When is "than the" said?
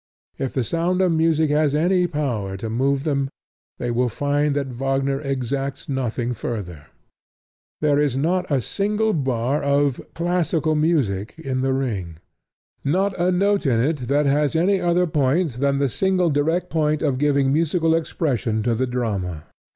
15.59-15.87